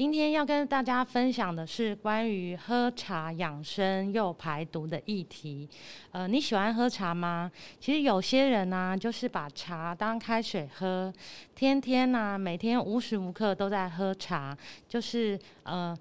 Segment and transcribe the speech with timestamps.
[0.00, 5.68] 今天要跟大家分享的是关于喝茶养生又排毒的议题。
[6.10, 7.52] 呃，你喜欢喝茶吗？
[7.78, 11.12] 其实有些人呢、就是把茶当开水喝，
[11.54, 14.56] 天天呢、每天无时无刻都在喝茶，
[14.88, 15.94] 就是呃。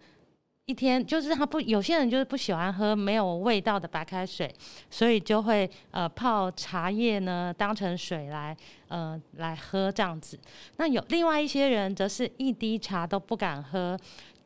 [0.69, 4.53] 一天就是他不，有些人就是不喜欢喝没有味道的白开水，
[4.91, 8.55] 所以就会呃泡茶叶呢当成水来
[8.87, 10.39] 呃来喝这样子。
[10.77, 13.97] 那有另外一些人则是一滴茶都不敢喝，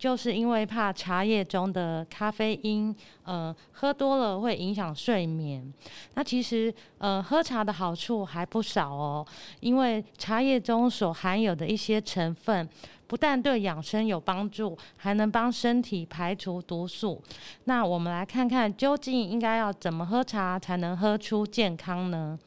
[0.04, 5.74] 就是因为怕茶叶中的咖啡因呃喝多了会影响睡眠。
[6.16, 9.26] 那其实呃喝茶的好处还不少哦，
[9.62, 12.68] 因为茶叶中所含有的一些成分。
[13.08, 17.22] 不但对养生有帮助，还能帮身体排除毒素。
[17.64, 22.38] 那我们来看看，究竟应该要怎么喝茶才能喝出健康呢？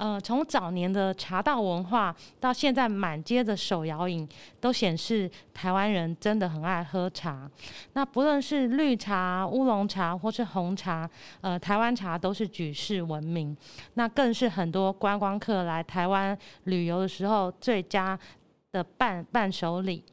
[0.00, 4.26] 呃，从早年的茶道文化到现在满街的手摇饮，
[4.58, 7.46] 都显示台湾人真的很爱喝茶。
[7.92, 11.08] 那不论是绿茶、乌龙茶或是红茶，
[11.42, 13.54] 呃，台湾茶都是举世闻名。
[13.92, 18.18] 那更是很多观光客来台湾旅游的时候最佳
[18.72, 20.04] 的伴伴手礼。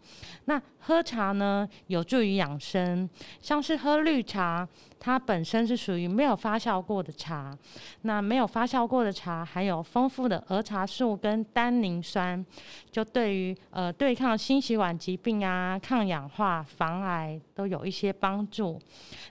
[0.46, 3.08] 那喝茶呢，有助于养生。
[3.42, 4.68] 像是喝绿茶，
[5.00, 7.56] 它本身是属于没有发酵过的茶。
[8.02, 12.44] 那没有发酵过的茶，含有丰富的儿茶素跟单宁酸，
[12.90, 18.80] 就对于呃对抗心血管疾病啊、抗氧化、防癌都有一些帮助。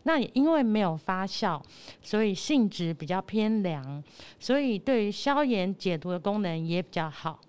[0.04, 1.60] 那也因为没有发酵，
[2.02, 4.02] 所以性质比较偏凉，
[4.38, 7.40] 所以对于消炎解毒的功能也比较好。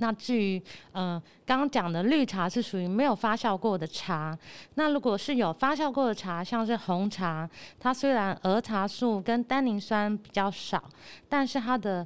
[0.00, 0.60] 那至于，
[0.92, 4.36] 呃，刚刚讲的绿茶是属于没有发酵过的茶。
[4.74, 10.82] 那如果是有发酵过的茶，像是红茶，它虽然儿茶素跟单宁酸比较少，
[11.28, 12.04] 但是它的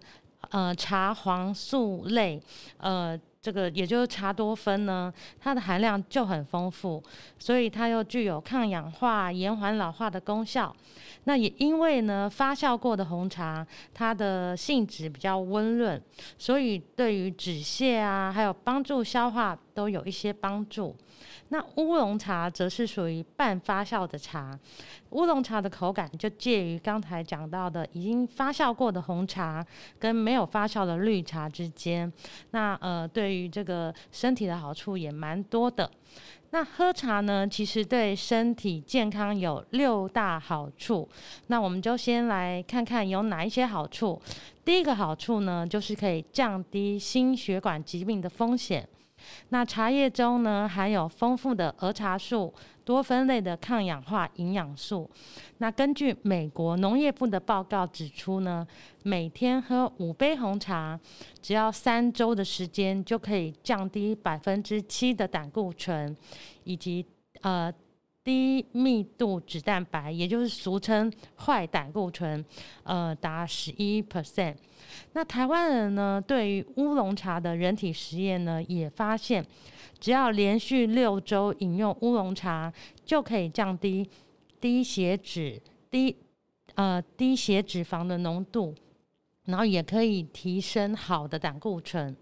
[0.51, 2.43] 呃茶黄素类，
[2.79, 3.19] 呃。
[3.45, 7.03] 这个也就是茶多酚呢，它的含量就很丰富，
[7.39, 10.75] 所以它又具有抗氧化、延缓老化的功效。
[11.25, 16.01] 那也因为呢，发酵过的红茶，它的性质比较温润，
[16.39, 20.97] 所以对于止泻啊，还有帮助消化都有一些帮助。
[21.49, 24.59] 那乌龙茶则是属于半发酵的茶，
[25.11, 29.65] 乌龙茶的口感就介于刚才讲到的已经发酵过的红茶
[29.99, 32.13] 跟没有发酵的绿茶之间。
[32.51, 35.91] 那呃，对于这个身体的好处也蛮多的。
[36.51, 41.09] 那喝茶呢，其实对身体健康有六大好处。
[41.49, 44.21] 那我们就先来看看有哪一些好处。
[44.65, 48.89] 第一个好处呢，就是可以降低心血管疾病的风险。
[49.49, 52.53] 那茶叶中呢，含有丰富的儿茶素、
[52.85, 55.11] 多酚类的抗氧化营养素。
[55.59, 58.67] 那根据美国农业部的报告指出呢，
[59.03, 60.99] 每天喝五杯红茶，
[61.41, 66.17] 只要三周的时间，就可以降低百分之七的胆固醇，
[66.65, 67.05] 以及
[67.43, 67.73] 呃。
[68.25, 72.43] 低密度脂蛋白，也就是俗称坏胆固醇，
[72.83, 74.57] 呃，达十一 percent。
[75.13, 79.45] 那台湾人呢，对于乌龙茶的人体实验呢，也发现，
[80.01, 82.73] 只要连续六周饮用乌龙茶，
[83.05, 84.09] 就可以降低
[84.59, 85.61] 低血脂、
[85.91, 86.17] 低
[86.77, 88.75] 呃低血脂肪的浓度。
[89.47, 92.17] 然后也可以提升好的胆固醇。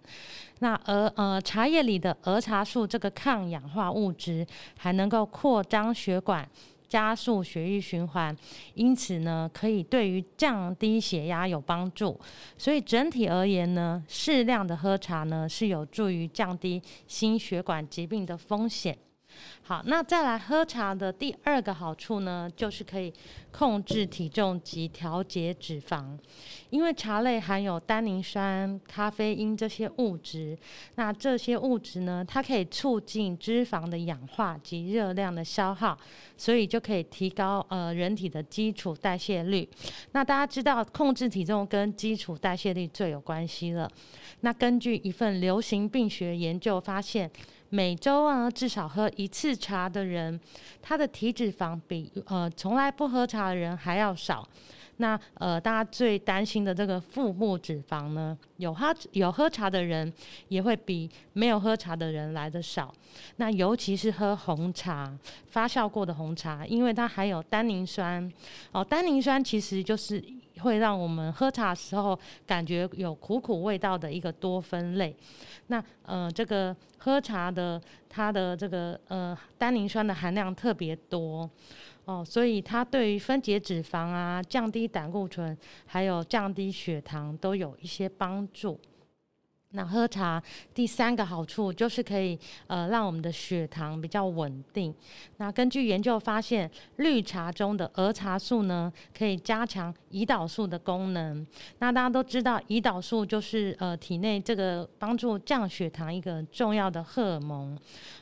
[0.58, 4.46] 那而呃茶叶里的儿茶素这个抗氧化物质，
[4.76, 6.48] 还能够扩张血管，
[6.88, 8.36] 加速血液循环，
[8.74, 12.18] 因此呢，可以对于降低血压有帮助。
[12.56, 18.96] 所以整体而言呢，适量的喝茶呢，是有助于降低心血管疾病的风险。
[19.64, 23.12] 好，那再来喝茶的第二个好处呢，就是可以
[23.52, 26.18] 控制体重及调节脂肪。
[26.70, 30.58] 因为茶类含有单宁酸、咖啡因这些物质，
[30.96, 35.96] 那这些物质呢，它可以促进脂肪的氧化及热量的消耗，
[36.36, 39.68] 所以就可以提高呃人体的基础代谢率。
[40.12, 43.88] 那大家知道，控制体重跟基础代谢率最有关系了。
[44.40, 47.30] 那根据一份流行病学研究发现，
[47.74, 50.38] 每周啊至少喝一次茶的人，
[50.82, 54.46] 他的体脂肪比呃从来不喝茶的人还要少。
[54.98, 60.12] 那呃大家最担心的这个腹部脂肪呢，有喝有喝茶的人
[60.48, 62.94] 也会比没有喝茶的人来的少。
[63.36, 65.10] 那尤其是喝红茶，
[65.46, 68.30] 发酵过的红茶，因为它含有单宁酸
[68.70, 70.22] 哦，单宁酸其实就是。
[70.62, 75.14] 会让我们喝茶时候感觉有苦苦味道的一个多酚类。
[75.66, 81.48] 那呃，这个喝茶的它的这个呃单宁酸的含量特别多
[82.04, 85.56] 哦，所以它对于分解脂肪啊、降低胆固醇，
[85.86, 88.80] 还有降低血糖都有一些帮助。
[89.72, 90.42] 那喝茶
[90.74, 94.94] 第三个好处就是可以呃让我们的血糖比较稳定。
[95.38, 101.46] 那根据研究发现，绿茶中的儿茶素呢，可以加强胰岛素的功能。
[101.78, 107.76] 那大家都知道，胰岛素就是呃体内这个帮助降血糖一个重要的荷尔蒙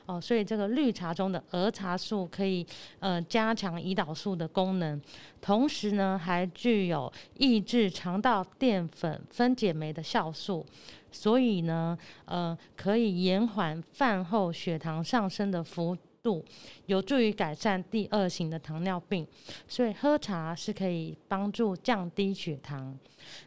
[0.06, 2.64] 哦，所以这个绿茶中的儿茶素可以
[3.00, 5.00] 呃加强胰岛素的功能，
[5.40, 10.64] 同时呢还具有抑制肠道淀粉分解酶的酵素。
[11.10, 16.44] 所以呢，呃，可以延缓饭后血糖上升的幅度，
[16.86, 19.26] 有助于改善第二型的糖尿病。
[19.66, 22.98] 所以喝茶是可以帮助降低血糖。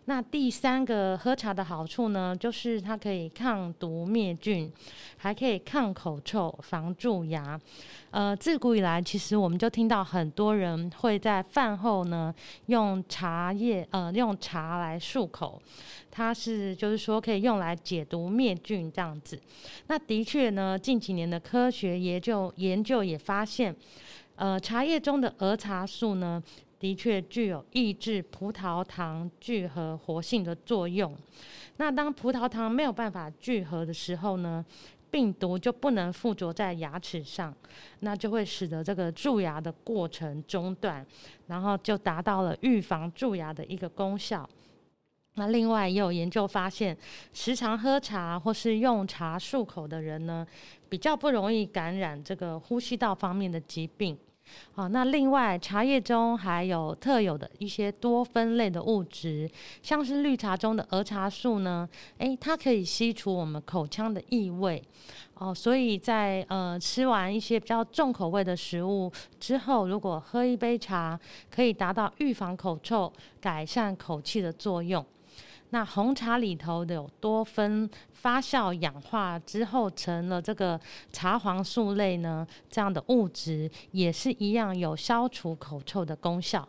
[0.05, 4.71] 那第三个喝茶的好处呢，就是它可以抗毒灭菌，
[5.17, 7.59] 还可以抗口臭、防蛀牙。
[8.11, 12.33] 呃，自古以来，其实我们就听到很多人会在饭后呢，
[12.67, 15.59] 用茶叶，呃，用茶来漱口。
[16.15, 19.39] 它是就是说可以用来解毒灭菌这样子。
[19.87, 23.75] 那的确呢，近几年的科学研究研究也发现，
[24.35, 26.41] 呃，茶叶中的儿茶素呢，
[26.79, 31.17] 的确具有抑制葡萄糖聚合活性的作用。
[31.77, 34.63] 那当葡萄糖没有办法聚合的时候呢，
[35.09, 37.51] 病毒就不能附着在牙齿上，
[38.01, 41.03] 那就会使得这个蛀牙的过程中断，
[41.47, 44.47] 然后就达到了预防蛀牙的一个功效。
[45.35, 46.95] 那另外也有研究发现，
[47.33, 50.45] 时常喝茶或是用茶漱口的人呢，
[50.87, 54.17] 比较不容易感染这个呼吸道方面的疾病。
[54.73, 59.49] 好，那另外茶叶中还有特有的一些多酚类的物质，
[59.81, 61.87] 像是绿茶中的儿茶素呢，
[62.17, 64.83] 诶，它可以吸除我们口腔的异味。
[65.35, 71.19] 哦，所以在呃吃完一些比较重口味的食物之后，如果喝一杯茶，
[71.49, 75.03] 可以达到预防口臭、改善口气的作用。
[75.73, 80.79] 那红茶里头的有多酚发酵氧化之后成了这个
[81.11, 86.67] 茶黄素类呢，这样的物质也是一样有消除口臭的功效。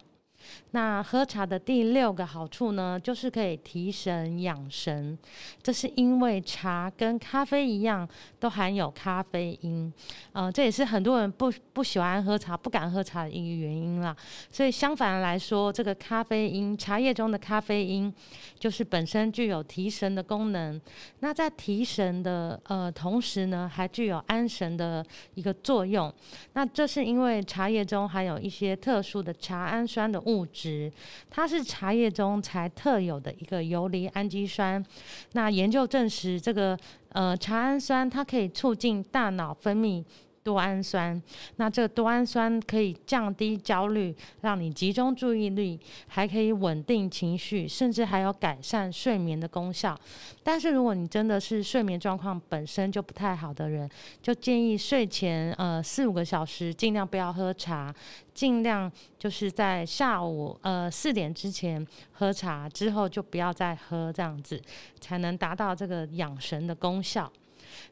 [0.72, 5.16] 那喝茶的第六个好处呢，就是可以提神养神。
[5.62, 8.08] 这是因为茶跟咖啡一样，
[8.40, 9.92] 都含有咖啡因。
[10.32, 14.14] 呃，这也是很多人不不喜欢喝茶、不敢喝茶的一个原因啦。
[14.50, 18.12] 所以相反来说，这个咖啡因，茶叶中的咖啡因，
[18.58, 20.80] 就是本身具有提神的功能。
[21.20, 26.12] 那在提神的呃同时呢，还具有安神的一个作用。
[26.54, 30.33] 那这是因为茶叶中含有一些特殊的茶氨酸的物。
[30.34, 30.90] 物质，
[31.30, 34.84] 它是茶叶中才特有的一个游离氨基酸。
[35.32, 36.76] 那研究证实，这个
[37.10, 40.02] 呃茶氨酸它可以促进大脑分泌。
[40.44, 41.20] 多氨酸，
[41.56, 49.98] 那这个多氨酸可以降低焦虑，让你集中注意力，还可以稳定情绪，甚至还有改善睡眠的功效。
[50.42, 53.88] 但是如果你真的是睡眠状况本身就不太好的人，
[54.20, 57.94] 就建议睡前呃四五个小时尽量不要喝茶，
[58.34, 64.60] 尽量就是在下午呃四点之前喝茶，之后就不要再喝，这样子
[65.00, 67.32] 才能达到这个养神的功效。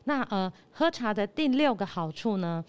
[0.04, 2.64] 那呃，喝茶的第六个好处呢，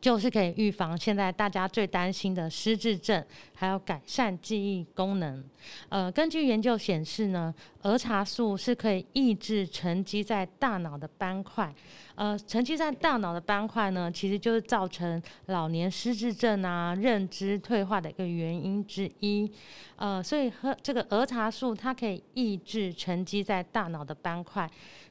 [0.00, 5.44] 就是可以预防现在大家最担心的失智症，还有改善记忆功能。
[5.88, 11.74] 呃，根据研究显示呢，儿茶素是可以抑制沉积在大脑的斑块。
[12.14, 19.50] 呃，沉积在大脑的斑块呢，其实就是造成老年失智症啊、认知退化的一个原因之一。
[19.96, 24.68] 呃，所以喝这个儿茶素，它可以抑制沉积在大脑的斑块。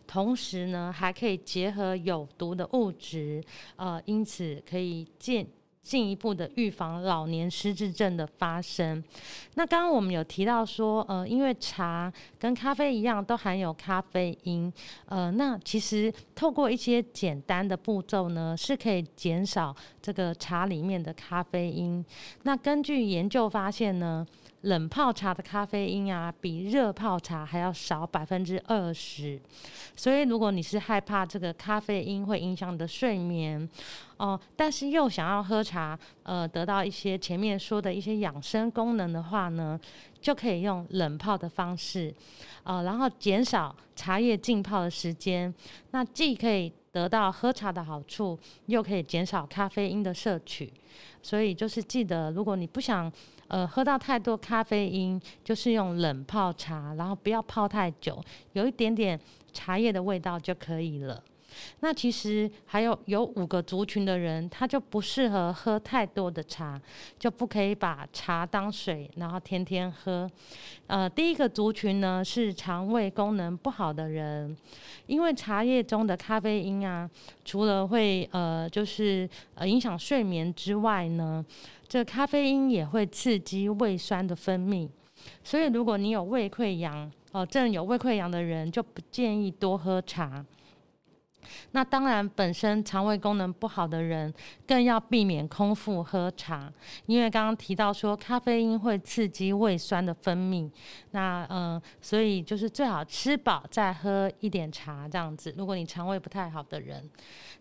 [0.08, 3.44] 同时呢，还可以结合有毒的物质，
[3.76, 5.46] 呃，因此可以进
[5.84, 9.02] 进一步的预防老年失智症的发生。
[9.56, 14.72] 那刚刚我们有提到说，呃，因为茶跟咖啡一样都含有咖啡因，
[15.06, 22.04] 呃，那其实透过一些简单的步骤呢，是可以减少这个茶里面的咖啡因。
[22.44, 24.28] 那根据研究发现呢，
[24.62, 29.40] 冷泡茶的咖啡因啊，比热泡茶还要少百分之二十。
[29.96, 33.70] 所以，如果你是害怕这个咖啡因会影响你的睡眠，
[34.18, 39.80] 哦、但是又想要喝茶，呃，得到一些前面说的一些养生功能的话呢，
[40.20, 42.14] 就可以用冷泡的方式，
[42.64, 45.54] 呃，然后减少茶叶浸泡的时间。
[45.92, 50.74] 那既可以得到喝茶的好处，又可以减少咖啡因的摄取。
[51.22, 53.12] 所以，就是记得，如果你不想
[53.48, 58.24] 呃，喝到太多咖啡因，就是用冷泡茶，然后不要泡太久，
[58.54, 59.20] 有一点点
[59.54, 61.24] 茶叶的味道就可以了。
[61.80, 66.80] 那其实还有有五个族群的人，他就不适合喝太多的茶，
[67.18, 70.30] 就不可以把茶当水，然后天天喝。
[70.86, 74.56] 呃，第一个族群呢是肠胃功能不好的人，
[75.08, 77.10] 因为茶叶中的咖啡因啊，
[77.44, 81.44] 除了会呃就是呃影响睡眠之外呢，
[81.88, 84.90] 这咖啡因也会刺激胃酸的分泌，
[85.44, 90.46] 所以如果你有胃溃疡哦，这、呃、有胃溃疡的人就不建议多喝茶。
[91.72, 94.34] 那当然，本身肠胃功能不好的人
[94.66, 96.72] 更要避免空腹喝茶，
[97.06, 100.70] 因为刚刚提到说咖啡因会刺激胃酸的分泌。
[101.12, 105.54] 那呃，所以就是最好吃饱再喝一点茶这样子。
[105.58, 107.10] 如果你肠胃不太好的人，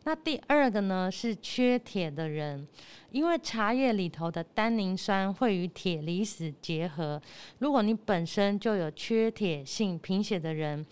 [0.05, 2.67] 那第二个呢是缺铁的人，
[3.11, 7.21] 因为茶叶里头的单宁酸会与铁离子结合。
[7.59, 10.85] 如果你本身就有缺铁性贫血的人，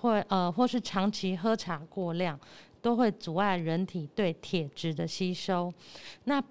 [0.00, 2.38] 或呃，或是长期喝茶过量，
[2.80, 5.72] 都会阻碍人体对铁质的吸收。
[6.24, 6.42] 那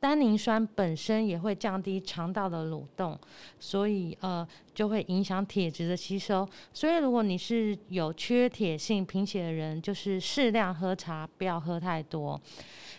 [0.00, 3.18] 单宁酸本身也会降低肠道的蠕动，
[3.60, 6.48] 所以呃，就会影响铁质的吸收。
[6.72, 12.40] 所以如果你是有缺铁性贫血的人，就是适量喝茶，不要喝太多。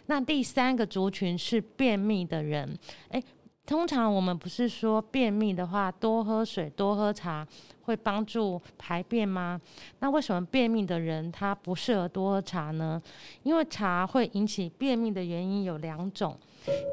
[0.06, 2.78] 那第三个族群是便秘的人，
[3.10, 3.24] 诶。
[3.66, 7.46] 通常我们不是说便秘的话，多喝水、多喝茶
[7.82, 9.60] 会帮助排便吗？
[10.00, 13.02] 那为什么便秘的人他不适合多喝茶呢？
[13.42, 16.38] 因为茶会引起便秘的原因有两种，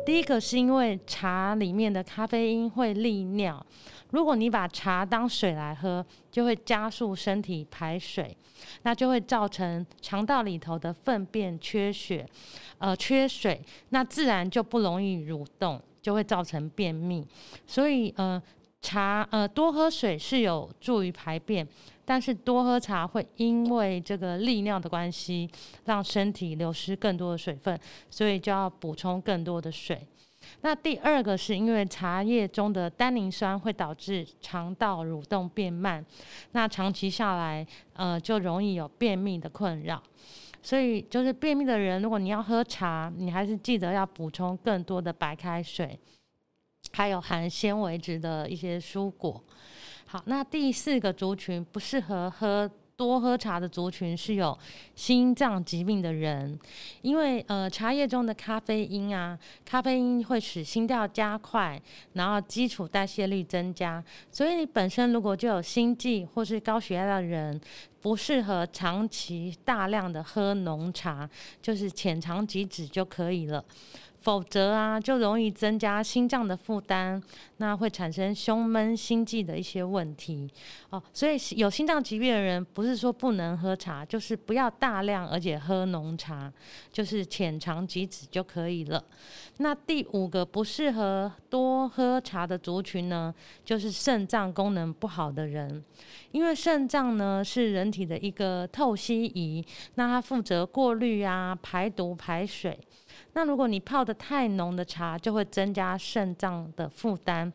[0.07, 3.64] 第一个是因为茶里面的咖啡因会利尿，
[4.11, 8.35] 如果你把茶当水来喝，就会加速身体排水，
[8.85, 12.26] 那就会造成肠道里头的粪便缺血，
[12.79, 13.61] 呃，缺水，
[13.91, 15.79] 那自然就不容易蠕动。
[16.02, 17.25] 就会造成便秘，
[17.66, 18.42] 所以呃
[18.80, 21.66] 茶呃多喝水是有助于排便，
[22.04, 25.49] 但是多喝茶会因为这个利尿的关系，
[25.85, 27.78] 让身体流失更多的水分，
[28.11, 30.04] 所以就要补充更多的水。
[30.62, 36.04] 那第二个是因为茶叶中的单宁酸会导致肠道蠕动变慢，
[36.50, 40.02] 那长期下来呃就容易有便秘的困扰。
[40.62, 45.99] 所以，就是便秘的人，如果你要喝茶，你还是记得要补充更多的白开水，
[46.92, 49.42] 还有含纤维质的一些蔬果。
[50.07, 52.71] 好，那第四个族群不适合喝。
[53.06, 54.56] 多喝茶的族群是有
[54.94, 56.59] 心脏疾病的人，
[57.02, 61.80] 因为呃茶叶中的咖啡因啊，咖啡因会使心跳加快，
[62.12, 67.61] 然后基础代谢率增加，所以你本身如果就有心悸或是高血压的人，
[68.00, 71.28] 不适合长期大量的喝浓茶，
[71.61, 73.64] 就是浅尝即止就可以了。
[74.23, 77.21] 否则啊，就容易增加心脏的负担，
[77.57, 80.49] 那会产生胸闷、心悸的一些问题
[80.91, 81.02] 哦。
[81.12, 86.52] 所以有心脏疾病的人，不是说不能喝茶，就是不要大量，而且喝浓茶，
[86.93, 89.05] 就是浅尝即止就可以了。
[89.59, 95.83] 那第五个不适合多喝茶的族群呢，就是肾脏功能不好的人，
[96.31, 99.64] 因为肾脏呢是人体的一个透析仪，
[99.97, 102.79] 那它负责过滤啊、排毒、排水。
[103.35, 107.50] 那如果你泡得太浓的茶，就会增加肾脏的负担，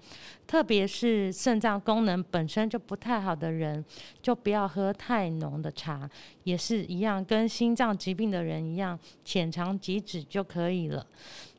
[0.46, 3.84] 特别是肾脏功能本身就不太好的人，
[4.22, 6.10] 就不要喝太浓的茶。
[6.44, 11.06] 也是一样，跟心脏疾病的人一样，浅尝即止就可以了。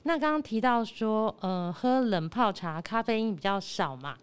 [0.04, 4.16] 那刚刚提到说，呃，喝冷泡茶咖啡因比较少嘛，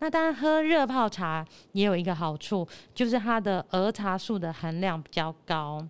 [0.00, 5.86] 那当然喝热泡茶也有一个好处，就是它的儿茶素的含量比较高。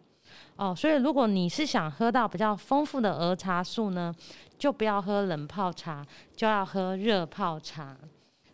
[0.57, 4.15] 哦，所以如果你是想喝到比较丰富的儿茶素呢，
[4.59, 6.05] 就不要喝冷泡茶，
[6.37, 7.97] 就要喝热泡茶，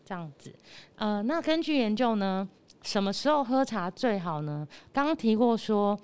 [0.05, 0.55] 这样子。
[0.97, 2.49] 呃，那根据研究呢，
[2.83, 4.67] 什么时候喝茶最好呢？
[4.93, 5.99] 刚刚提过说。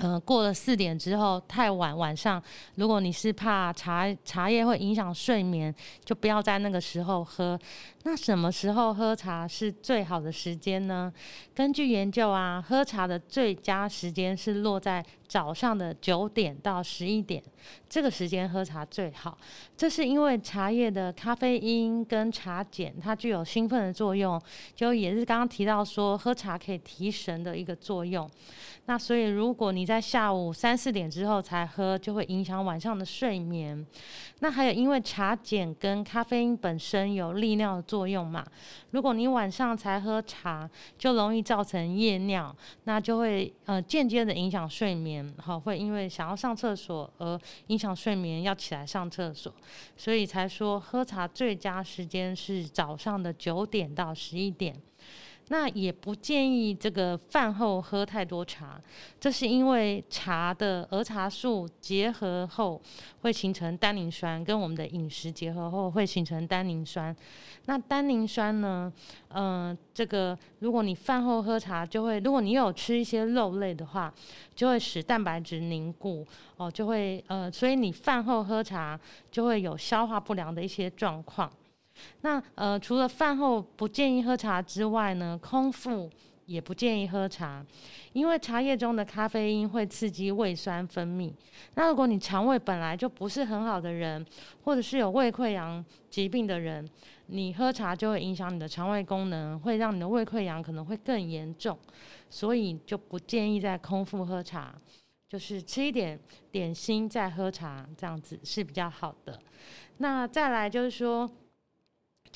[0.00, 2.40] 呃，过了四点之后太晚，晚上
[2.76, 5.74] 如果你是怕茶茶叶会影响睡眠，
[6.04, 7.58] 就不要在那个时候喝。
[8.10, 11.12] 那什么时候喝茶是最好的时间呢？
[11.54, 17.42] 根据研究啊，喝茶的最佳时间是落在早上的九点到十一点，
[17.86, 19.36] 这个时间喝茶最好。
[19.76, 24.40] 这是因为茶叶的咖啡因跟茶碱，它具有兴奋的作用，
[24.74, 28.26] 就也是刚刚提到说喝茶可以提神的一个作用。
[28.86, 33.86] 那所以如果你在下午三四点之后才喝，就会影响晚上的睡眠。
[34.38, 38.46] 那还有因为茶碱跟咖啡因本身有利尿的作作用嘛，
[38.92, 47.36] 如果你晚上才喝茶，就容易造成夜尿，那就会呃间接的影响睡眠，好，会因为想要上厕所而
[47.66, 49.52] 影响睡眠，要起来上厕所，
[49.96, 54.80] 所以才说喝茶最佳时间是早上的九点到十一点。
[55.50, 58.78] 那也不建议这个饭后喝太多茶，
[59.18, 62.80] 这是因为茶的儿茶素结合后
[63.22, 67.14] 会形成单宁酸，跟我们的饮食结合后会形成单宁酸。
[67.64, 68.92] 那单宁酸呢，
[69.28, 74.12] 嗯、呃，这个如果你饭后喝茶，就会如果你有吃一些肉类的话，
[74.54, 76.26] 就会使蛋白质凝固
[76.56, 78.98] 哦，就会呃，所以你饭后喝茶
[79.30, 81.50] 就会有消化不良的一些状况。
[82.20, 86.10] 那呃，除了饭后不建议喝茶之外呢，空腹
[86.46, 87.64] 也不建议喝茶，
[88.14, 91.30] 因为茶叶中的咖啡因会刺激胃酸分泌。
[91.74, 94.24] 那如果你肠胃本来就不是很好的人，
[94.64, 96.88] 或者是有胃溃疡疾病的人，
[97.26, 101.78] 你喝茶就会影响你的肠胃功能，会让你的胃溃疡可能会更严重，
[102.30, 104.74] 所以就不建议在空腹喝茶，
[105.28, 106.18] 就是吃一点
[106.50, 109.38] 点心再喝茶，这样子是比较好的。
[109.98, 111.30] 那再来就是说。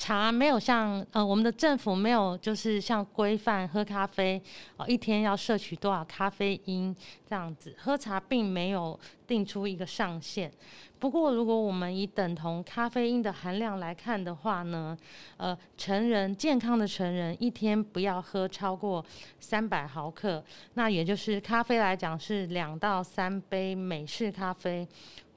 [0.03, 4.41] 茶没有像呃，我们的政府没有就是像规范喝咖啡
[4.75, 6.93] 哦，一天要摄取多少咖啡因
[7.25, 10.51] 这样子，喝茶并没有定出一个上限。
[10.99, 14.97] 不过，如果我们以等同咖啡因的含量来看的话呢，
[15.37, 19.03] 呃，成人健康的成人一天不要喝超过
[19.39, 24.85] 三百毫克，那也就是咖啡来讲是两到三杯美式咖啡。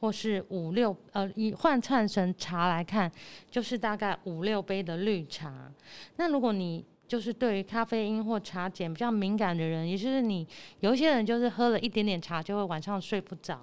[0.01, 3.11] 或是五六呃，以换算成茶来看，
[3.51, 5.73] 就是大概五六杯的绿茶。
[6.17, 10.47] 那如果你就是对于咖啡因或茶碱比较敏感的人，也就是你
[10.81, 13.61] 有一些人就是喝了一点点茶就会晚上睡不着，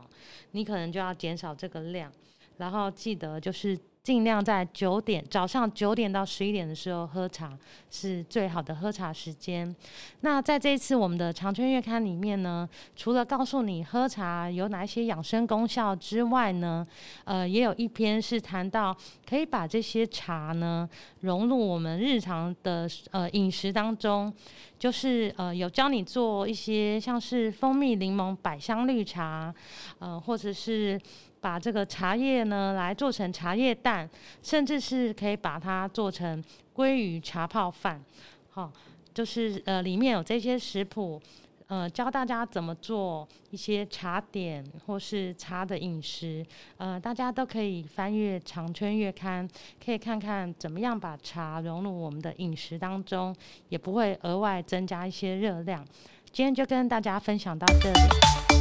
[0.51, 2.11] 你可能就要减少这个量，
[2.57, 3.77] 然后记得就是。
[4.03, 7.57] 尽量在九点早上九点到十一点的时候喝茶
[7.89, 9.73] 是最好的喝茶时间。
[10.19, 16.85] 那在这一次我们的长春月刊里面呢，除了告诉你喝茶有哪一些养生功效之外呢，
[17.23, 18.93] 呃，也有一篇是谈到
[19.25, 20.89] 可以把这些茶呢
[21.21, 24.33] 融入我们日常的呃饮食当中，
[24.77, 29.55] 就是呃有教你做一些像是蜂蜜柠檬百香绿茶，
[29.99, 30.99] 呃或者是。
[31.43, 34.09] 把这个茶叶呢来做成茶叶蛋，
[34.41, 36.41] 甚至是可以把它做成
[36.73, 38.01] 鲑鱼茶泡饭，
[38.49, 38.71] 好，
[39.13, 41.21] 就是呃里面有这些食谱，
[41.67, 46.45] 呃教大家怎么做一些茶点或是茶的饮食，
[46.77, 49.45] 呃大家都可以翻阅《长春月刊》，
[49.83, 53.35] 可以看看怎么样把茶融入我们的饮食当中，
[53.67, 55.85] 也不会额外增加一些热量。
[56.31, 58.52] 今天就跟大家分享到这里。